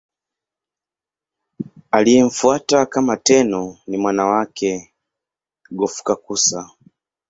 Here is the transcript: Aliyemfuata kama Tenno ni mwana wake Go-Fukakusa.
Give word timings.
Aliyemfuata 1.91 2.85
kama 2.85 3.17
Tenno 3.17 3.77
ni 3.87 3.97
mwana 3.97 4.25
wake 4.25 4.93
Go-Fukakusa. 5.71 6.69